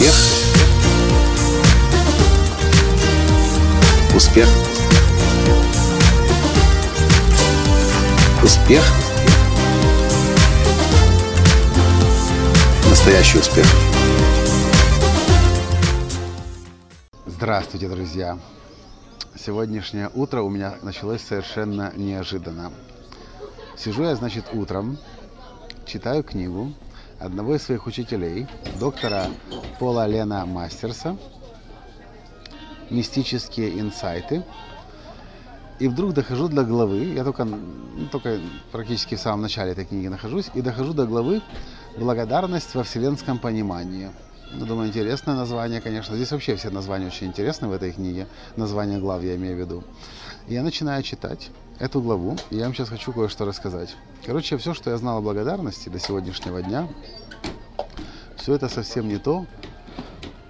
[0.00, 0.14] Успех.
[4.16, 4.48] Успех.
[8.42, 8.82] Успех.
[12.88, 13.66] Настоящий успех.
[17.26, 18.38] Здравствуйте, друзья!
[19.38, 22.72] Сегодняшнее утро у меня началось совершенно неожиданно.
[23.76, 24.96] Сижу я, значит, утром,
[25.84, 26.72] читаю книгу
[27.20, 28.46] одного из своих учителей,
[28.80, 29.30] доктора
[29.78, 31.16] Пола Лена Мастерса
[32.88, 34.42] «Мистические инсайты».
[35.78, 38.38] И вдруг дохожу до главы, я только, ну, только
[38.72, 41.40] практически в самом начале этой книги нахожусь, и дохожу до главы
[41.96, 44.10] «Благодарность во вселенском понимании».
[44.52, 46.16] Ну, думаю, интересное название, конечно.
[46.16, 48.26] Здесь вообще все названия очень интересны в этой книге.
[48.56, 49.84] Название глав я имею в виду.
[50.48, 53.94] Я начинаю читать эту главу, и я вам сейчас хочу кое-что рассказать.
[54.26, 56.88] Короче, все, что я знал о благодарности до сегодняшнего дня,
[58.36, 59.46] все это совсем не то,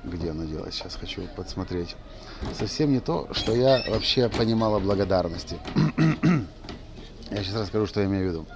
[0.03, 1.95] где оно делать, сейчас хочу подсмотреть,
[2.59, 5.59] совсем не то, что я вообще понимал о благодарности.
[7.31, 8.47] я сейчас расскажу, что я имею в виду.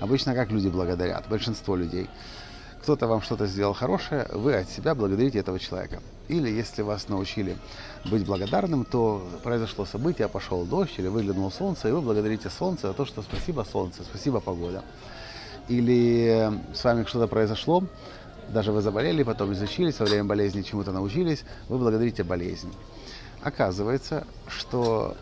[0.00, 2.08] Обычно как люди благодарят, большинство людей–
[2.84, 6.02] кто-то вам что-то сделал хорошее, вы от себя благодарите этого человека.
[6.28, 7.56] Или если вас научили
[8.04, 12.92] быть благодарным, то произошло событие, пошел дождь или выглянуло солнце, и вы благодарите солнце за
[12.92, 14.84] то, что спасибо солнце, спасибо погода.
[15.68, 17.84] Или с вами что-то произошло,
[18.50, 22.70] даже вы заболели, потом изучились, во время болезни чему-то научились, вы благодарите болезнь.
[23.42, 25.16] Оказывается, что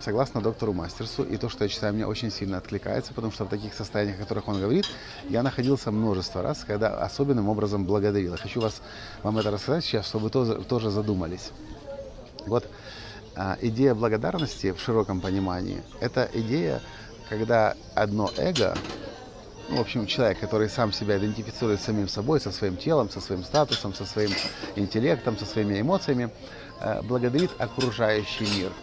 [0.00, 3.48] согласно доктору Мастерсу, и то, что я читаю, мне очень сильно откликается, потому что в
[3.48, 4.86] таких состояниях, о которых он говорит,
[5.28, 8.36] я находился множество раз, когда особенным образом благодарил.
[8.36, 8.82] Хочу вас,
[9.22, 11.52] вам это рассказать сейчас, чтобы вы тоже, тоже задумались.
[12.46, 12.68] Вот
[13.36, 16.80] а, идея благодарности в широком понимании– это идея,
[17.28, 18.76] когда одно эго,
[19.68, 23.20] ну, в общем, человек, который сам себя идентифицирует с самим собой, со своим телом, со
[23.20, 24.30] своим статусом, со своим
[24.74, 26.30] интеллектом, со своими эмоциями,
[26.80, 28.72] э, благодарит окружающий мир–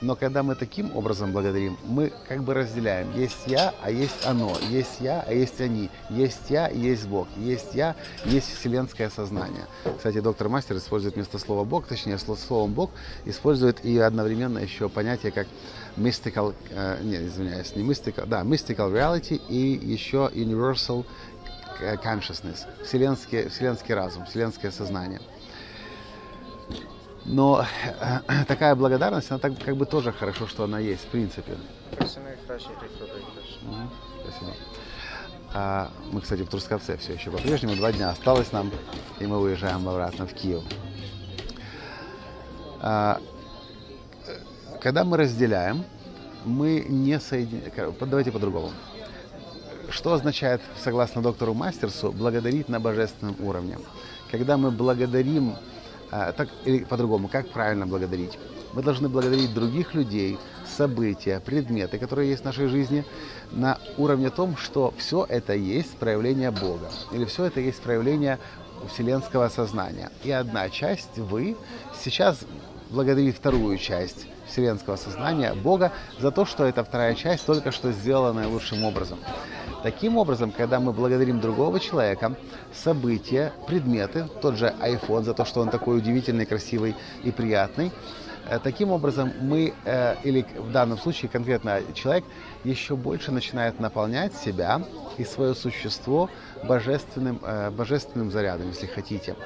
[0.00, 3.12] но когда мы таким образом благодарим, мы как бы разделяем.
[3.16, 4.56] Есть я, а есть оно.
[4.70, 5.90] Есть я, а есть они.
[6.10, 7.28] Есть я, есть Бог.
[7.36, 9.66] Есть я, есть вселенское сознание.
[9.96, 12.90] Кстати, доктор Мастер использует вместо слова Бог, точнее, словом Бог,
[13.24, 15.46] использует и одновременно еще понятие как
[15.96, 21.04] mystical, э, нет, извиняюсь, не mystical, да, mystical reality и еще universal
[22.02, 25.20] consciousness, вселенский, вселенский разум, вселенское сознание.
[27.26, 27.64] Но
[28.00, 31.56] э, такая благодарность, она так, как бы тоже хорошо, что она есть, в принципе.
[34.22, 34.52] Спасибо.
[35.52, 37.74] А, мы, кстати, в Трускавце все еще по-прежнему.
[37.76, 38.70] Два дня осталось нам,
[39.18, 40.62] и мы уезжаем обратно в Киев.
[42.80, 43.20] А,
[44.80, 45.84] когда мы разделяем,
[46.44, 47.94] мы не соединяем...
[48.00, 48.70] Давайте по-другому.
[49.88, 53.78] Что означает, согласно доктору Мастерсу, благодарить на божественном уровне?
[54.30, 55.56] Когда мы благодарим
[56.10, 58.38] так или по-другому, как правильно благодарить?
[58.72, 60.38] Мы должны благодарить других людей,
[60.76, 63.04] события, предметы, которые есть в нашей жизни,
[63.52, 68.38] на уровне том, что все это есть проявление Бога, или все это есть проявление
[68.88, 70.10] вселенского сознания.
[70.24, 71.56] И одна часть, вы,
[71.98, 72.40] сейчас
[72.90, 78.32] благодарит вторую часть вселенского сознания, Бога, за то, что эта вторая часть только что сделала
[78.32, 79.18] наилучшим образом.
[79.86, 82.34] Таким образом, когда мы благодарим другого человека,
[82.74, 87.92] события, предметы, тот же iPhone за то, что он такой удивительный, красивый и приятный,
[88.50, 92.24] э, Таким образом, мы, э, или в данном случае конкретно человек,
[92.64, 94.82] еще больше начинает наполнять себя
[95.18, 96.30] и свое существо
[96.64, 99.36] божественным, э, божественным зарядом, если хотите.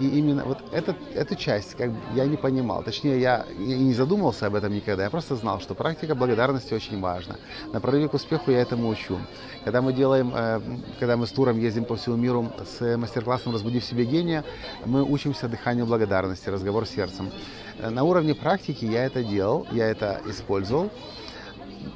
[0.00, 2.82] И именно вот этот, эту часть как бы, я не понимал.
[2.82, 5.04] Точнее, я и не задумывался об этом никогда.
[5.04, 7.36] Я просто знал, что практика благодарности очень важна.
[7.72, 9.18] На прорыве к успеху я этому учу.
[9.62, 10.60] Когда мы делаем, э,
[10.98, 14.42] когда мы с туром ездим по всему миру с мастер-классом «Разбуди в себе гения»,
[14.86, 17.30] мы учимся дыханию благодарности, разговор с сердцем.
[17.78, 20.90] Э, на уровне практики я это делал, я это использовал.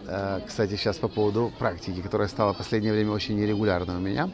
[0.06, 4.28] Э, кстати, сейчас по поводу практики, которая стала в последнее время очень нерегулярной у меня.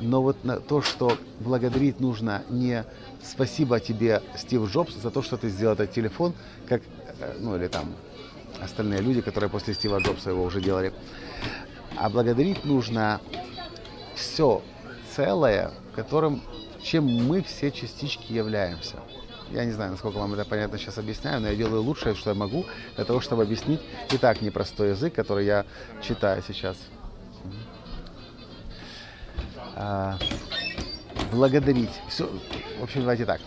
[0.00, 2.84] Но вот на то, что благодарить нужно не
[3.22, 6.34] спасибо тебе, Стив Джобс, за то, что ты сделал этот телефон,
[6.68, 6.82] как,
[7.20, 7.92] э, ну или там
[8.62, 10.92] остальные люди, которые после Стива Джобса его уже делали.
[11.96, 13.20] А благодарить нужно
[14.14, 14.62] все
[15.14, 16.42] целое, которым,
[16.82, 18.96] чем мы все частички являемся.
[19.50, 22.34] Я не знаю, насколько вам это понятно сейчас объясняю, но я делаю лучшее, что я
[22.34, 22.66] могу,
[22.96, 23.80] для того, чтобы объяснить
[24.12, 25.64] и так непростой язык, который я
[26.02, 26.76] читаю сейчас.
[29.80, 30.18] А,
[31.30, 31.92] благодарить.
[32.08, 32.28] Все,
[32.80, 33.40] в общем, давайте так.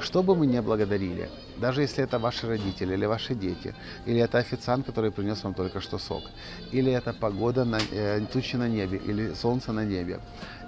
[0.00, 3.74] Что бы мы не благодарили, даже если это ваши родители или ваши дети,
[4.06, 6.22] или это официант, который принес вам только что сок,
[6.70, 10.20] или это погода, на, э, тучи на небе, или солнце на небе,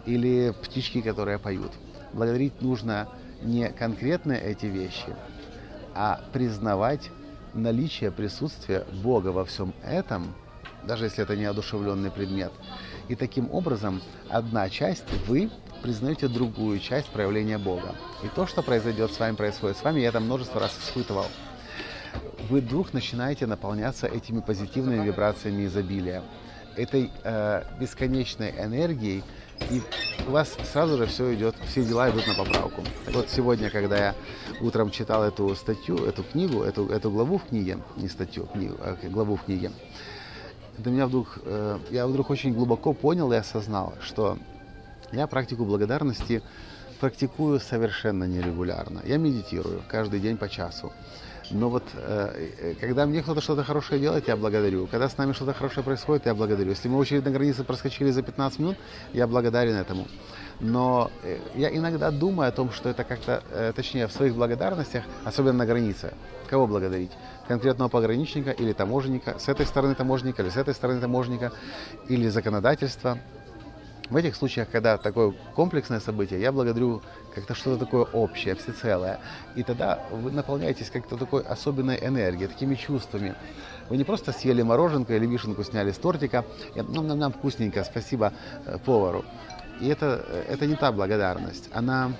[0.06, 1.70] или птички, которые поют.
[2.12, 3.08] Благодарить нужно
[3.42, 5.14] не конкретно эти вещи,
[5.94, 7.10] а признавать
[7.52, 10.34] наличие присутствия Бога во всем этом,
[10.86, 12.52] даже если это не одушевленный предмет.
[13.08, 15.50] И таким образом одна часть вы
[15.82, 17.94] признаете другую часть проявления Бога.
[18.22, 21.26] И то, что произойдет с вами, происходит с вами, я это множество раз испытывал.
[22.48, 26.22] Вы вдруг начинаете наполняться этими позитивными вибрациями изобилия,
[26.76, 29.22] этой э, бесконечной энергией,
[29.70, 29.82] и
[30.26, 32.82] у вас сразу же все идет, все дела идут на поправку.
[33.04, 34.14] Так вот сегодня, когда я
[34.60, 38.96] утром читал эту статью, эту книгу, эту, эту главу в книге, не статью, книгу, а
[39.08, 39.70] главу в книге,
[40.78, 44.38] до меня вдруг, э, я вдруг очень глубоко понял и осознал, что
[45.12, 46.42] я практику благодарности
[47.00, 49.00] практикую совершенно нерегулярно.
[49.04, 50.92] Я медитирую каждый день по часу.
[51.50, 54.86] Но вот э, э, когда мне кто-то что-то хорошее делает, я благодарю.
[54.86, 56.70] Когда с нами что-то хорошее происходит, я благодарю.
[56.70, 58.76] Если мы очередь на границе проскочили за 15 минут,
[59.12, 60.06] я благодарен этому.
[60.60, 65.04] Но э, я иногда думаю о том, что это как-то, э, точнее, в своих благодарностях,
[65.24, 66.14] особенно на границе,
[66.48, 67.10] кого благодарить?
[67.48, 71.52] Конкретного пограничника или таможенника, с этой стороны таможенника или с этой стороны таможенника,
[72.08, 73.18] или законодательства,
[74.10, 77.00] в этих случаях, когда такое комплексное событие, я благодарю
[77.34, 79.18] как-то что-то такое общее, всецелое.
[79.54, 83.34] И тогда вы наполняетесь как-то такой особенной энергией, такими чувствами.
[83.88, 88.32] Вы не просто съели мороженку или вишенку сняли с тортика, ну, нам, нам вкусненько, спасибо
[88.66, 89.24] э, повару.
[89.84, 91.68] И это, э, это не та благодарность.
[91.70, 92.12] Она,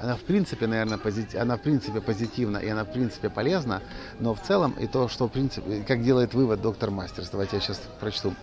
[0.00, 3.82] она в принципе, наверное, позитив, она в принципе позитивна и она в принципе полезна,
[4.20, 7.62] но в целом и то, что в принципе, как делает вывод доктор Мастерс, давайте я
[7.62, 8.34] сейчас прочту.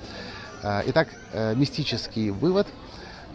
[0.62, 2.68] А, итак, э, мистический вывод.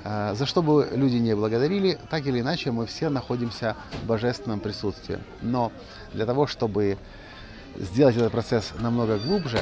[0.05, 4.61] А, за что бы люди не благодарили, так или иначе мы все находимся в божественном
[4.61, 5.21] присутствии.
[5.41, 5.73] Но
[6.13, 6.99] для того, чтобы
[7.77, 9.61] сделать этот процесс намного глубже,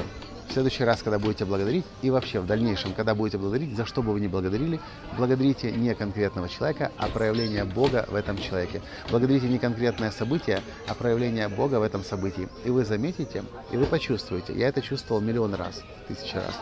[0.48, 4.02] в следующий раз, когда будете благодарить, и вообще в дальнейшем, когда будете благодарить, за что
[4.02, 4.80] бы вы ни благодарили,
[5.16, 8.82] благодарите не конкретного человека, а проявление Бога в этом человеке.
[9.10, 12.48] Благодарите не конкретное событие, а проявление Бога в этом событии.
[12.64, 16.54] И вы заметите, и вы почувствуете, я это чувствовал миллион раз, тысячи раз,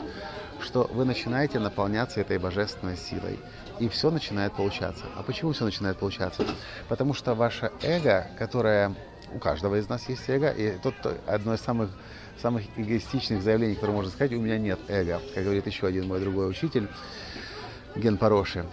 [0.61, 3.39] что вы начинаете наполняться этой божественной силой.
[3.81, 5.05] И все начинает получаться.
[5.17, 6.47] А почему все начинает получаться?
[6.89, 8.95] Потому что ваше эго, которое
[9.35, 10.95] у каждого из нас есть эго, и тут
[11.27, 11.91] одно из самых,
[12.41, 16.21] самых эгоистичных заявлений, которое можно сказать, у меня нет эго, как говорит еще один мой
[16.21, 16.89] другой учитель,
[17.97, 18.67] Ген Пороши.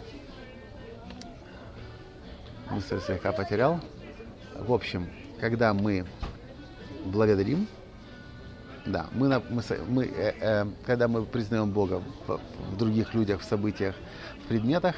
[2.70, 3.80] Мысль слегка потерял.
[4.56, 5.08] В общем,
[5.40, 6.06] когда мы
[7.06, 7.68] благодарим,
[8.86, 12.40] да, мы, мы, мы э, э, когда мы признаем Бога в,
[12.72, 13.96] в других людях, в событиях,
[14.44, 14.96] в предметах,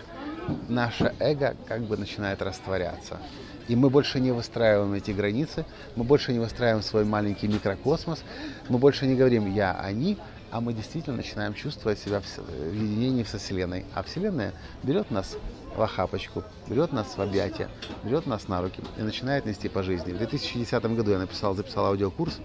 [0.69, 3.19] наше эго как бы начинает растворяться.
[3.68, 8.24] И мы больше не выстраиваем эти границы, мы больше не выстраиваем свой маленький микрокосмос,
[8.68, 10.18] мы больше не говорим «я», «они»,
[10.51, 13.86] а мы действительно начинаем чувствовать себя в единении со Вселенной.
[13.95, 14.54] А Вселенная
[14.84, 15.36] берет нас
[15.75, 17.69] в охапочку, берет нас в объятия,
[18.04, 20.12] берет нас на руки и начинает нести по жизни.
[20.12, 22.39] В 2010 году я написал, записал аудиокурс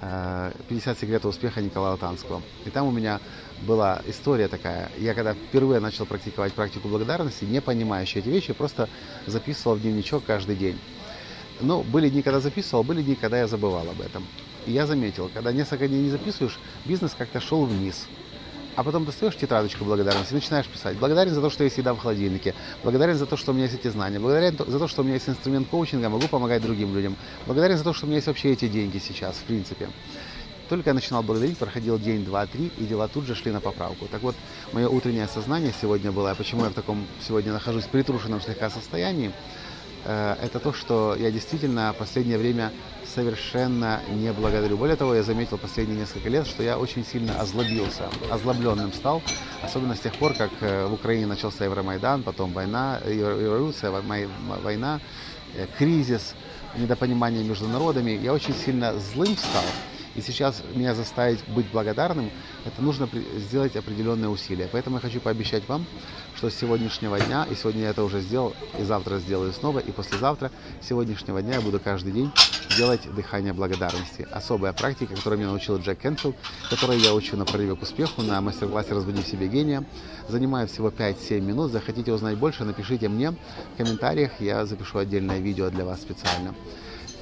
[0.00, 2.42] 50 э, секретов успеха Николая Танского.
[2.64, 3.20] И там у меня
[3.62, 4.90] была история такая.
[4.98, 8.88] Я когда впервые начал практиковать практику благодарности, не понимающий эти вещи, просто
[9.26, 10.78] записывал в дневничок каждый день.
[11.60, 14.24] Ну, были дни, когда записывал, были дни, когда я забывал об этом.
[14.66, 18.06] И я заметил, когда несколько дней не записываешь, бизнес как-то шел вниз
[18.78, 20.96] а потом достаешь тетрадочку благодарности и начинаешь писать.
[20.98, 22.54] Благодарен за то, что есть еда в холодильнике.
[22.84, 24.20] Благодарен за то, что у меня есть эти знания.
[24.20, 27.16] Благодарен за то, что у меня есть инструмент коучинга, могу помогать другим людям.
[27.44, 29.88] Благодарен за то, что у меня есть вообще эти деньги сейчас, в принципе.
[30.68, 34.06] Только я начинал благодарить, проходил день, два, три, и дела тут же шли на поправку.
[34.06, 34.36] Так вот,
[34.72, 39.32] мое утреннее сознание сегодня было, почему я в таком сегодня нахожусь притрушенном слегка состоянии,
[40.04, 42.72] это то, что я действительно в последнее время
[43.14, 44.76] совершенно не благодарю.
[44.76, 49.22] Более того, я заметил последние несколько лет, что я очень сильно озлобился, озлобленным стал,
[49.62, 55.00] особенно с тех пор, как э, в Украине начался Евромайдан, потом война, революция, война,
[55.54, 56.34] э, кризис,
[56.76, 58.12] недопонимание между народами.
[58.12, 59.64] Я очень сильно злым стал,
[60.18, 62.30] и сейчас меня заставить быть благодарным,
[62.64, 64.68] это нужно сделать определенные усилия.
[64.70, 65.86] Поэтому я хочу пообещать вам,
[66.34, 69.92] что с сегодняшнего дня, и сегодня я это уже сделал, и завтра сделаю снова, и
[69.92, 70.50] послезавтра,
[70.82, 72.32] с сегодняшнего дня я буду каждый день
[72.76, 74.26] делать дыхание благодарности.
[74.32, 76.34] Особая практика, которую меня научил Джек Кенфилд,
[76.68, 79.84] которую я учу на прорыве к успеху на мастер-классе «Разбуди в себе гения».
[80.28, 81.70] Занимает всего 5-7 минут.
[81.70, 86.54] Захотите узнать больше, напишите мне в комментариях, я запишу отдельное видео для вас специально.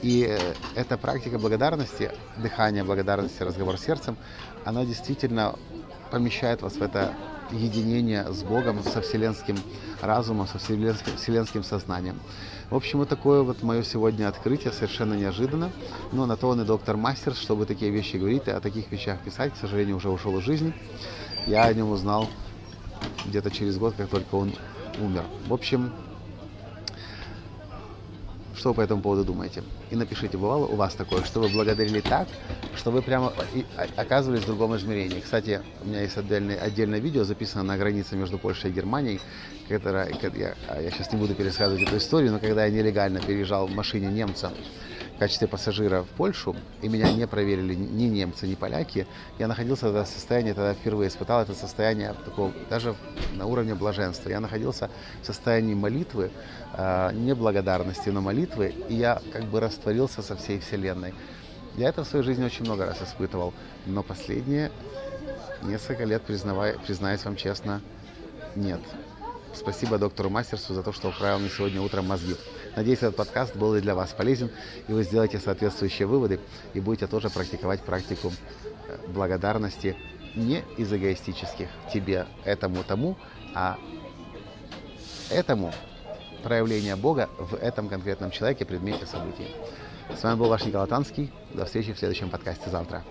[0.03, 4.17] И э, эта практика благодарности, дыхание благодарности, разговор с сердцем,
[4.65, 5.57] она действительно
[6.11, 7.15] помещает вас в это
[7.51, 9.57] единение с Богом, со вселенским
[10.03, 12.19] разумом, со вселенским, вселенским сознанием.
[12.71, 15.71] В общем, вот такое вот мое сегодня открытие, совершенно неожиданно.
[16.13, 19.21] Но на то он и доктор мастер, чтобы такие вещи говорить и о таких вещах
[19.21, 19.55] писать.
[19.55, 20.75] К сожалению, уже ушел из жизни.
[21.47, 22.29] Я о нем узнал
[23.25, 24.53] где-то через год, как только он
[25.01, 25.25] умер.
[25.47, 25.93] В общем,
[28.57, 29.63] Что вы по этому поводу думаете?
[29.91, 32.29] И напишите, бывало у вас такое, что вы благодарили так,
[32.75, 33.33] что вы прямо
[33.97, 35.21] оказывались в другом измерении.
[35.21, 39.21] Кстати, у меня есть отдельное, отдельное видео, записано на границе между Польшей и Германией,
[39.69, 43.71] которое, я, я сейчас не буду пересказывать эту историю, но когда я нелегально переезжал в
[43.71, 44.53] машине немца
[45.17, 49.07] в качестве пассажира в Польшу, и меня не проверили ни немцы, ни поляки,
[49.39, 52.95] я находился в состоянии, тогда впервые испытал это состояние такого, даже
[53.35, 54.29] на уровне блаженства.
[54.29, 54.91] Я находился
[55.23, 56.31] в состоянии молитвы,
[56.75, 61.15] э, не благодарности, но молитвы, и я как бы растворился со всей Вселенной.
[61.77, 63.53] Я это в своей жизни очень много раз испытывал,
[63.85, 64.73] но последние
[65.63, 67.83] несколько лет, признавая, признаюсь вам честно,
[68.55, 68.81] нет.
[69.55, 72.37] Спасибо доктору Мастерсу за то, что управил мне сегодня утром мозги.
[72.75, 74.51] Надеюсь, этот подкаст был и для вас полезен,
[74.89, 76.41] и вы сделаете соответствующие выводы
[76.73, 78.33] и будете тоже практиковать практику
[78.89, 79.97] э, благодарности
[80.35, 83.17] не из эгоистических тебе, этому, тому,
[83.55, 83.79] а
[85.31, 85.73] этому
[86.47, 89.53] проявление Бога в этом конкретном человеке, предмете событий.
[90.17, 91.33] С вами был ваш Николай Танский.
[91.53, 93.03] До встречи в следующем подкасте завтра.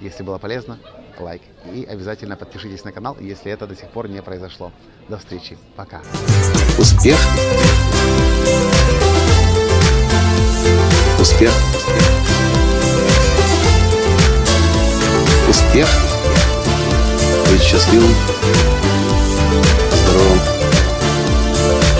[0.00, 0.78] Если было полезно,
[1.18, 1.42] лайк.
[1.70, 4.72] И обязательно подпишитесь на канал, если это до сих пор не произошло.
[5.10, 5.58] До встречи.
[5.76, 6.00] Пока.
[6.78, 7.18] Успех.
[11.20, 11.52] Успех.
[15.46, 15.88] Успех.
[17.50, 18.14] Быть счастливым,
[19.92, 20.49] здоровым